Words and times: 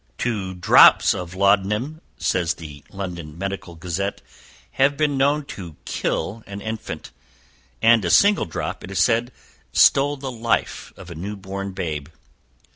Two 0.17 0.55
drops 0.55 1.13
of 1.13 1.35
laudanum, 1.35 2.01
says 2.17 2.55
the 2.55 2.83
London 2.89 3.37
Medical 3.37 3.75
Gazette, 3.75 4.19
have 4.71 4.97
been 4.97 5.15
known 5.15 5.45
to 5.45 5.75
kill 5.85 6.41
an 6.47 6.59
infant; 6.59 7.11
and 7.83 8.03
a 8.03 8.09
single 8.09 8.45
drop, 8.45 8.83
it 8.83 8.89
is 8.89 8.97
said, 8.97 9.31
stole 9.73 10.17
the 10.17 10.31
life 10.31 10.91
of 10.97 11.11
a 11.11 11.13
new 11.13 11.35
born 11.35 11.71
babe. 11.73 12.07